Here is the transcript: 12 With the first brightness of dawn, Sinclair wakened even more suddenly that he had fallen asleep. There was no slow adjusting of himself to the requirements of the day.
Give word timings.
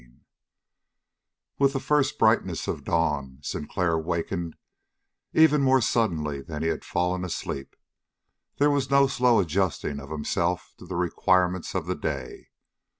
12 0.01 0.11
With 1.59 1.73
the 1.73 1.79
first 1.79 2.17
brightness 2.17 2.67
of 2.67 2.83
dawn, 2.83 3.37
Sinclair 3.43 3.99
wakened 3.99 4.55
even 5.31 5.61
more 5.61 5.79
suddenly 5.79 6.41
that 6.41 6.63
he 6.63 6.69
had 6.69 6.83
fallen 6.83 7.23
asleep. 7.23 7.75
There 8.57 8.71
was 8.71 8.89
no 8.89 9.05
slow 9.05 9.39
adjusting 9.39 9.99
of 9.99 10.09
himself 10.09 10.73
to 10.79 10.87
the 10.87 10.95
requirements 10.95 11.75
of 11.75 11.85
the 11.85 11.93
day. 11.95 12.47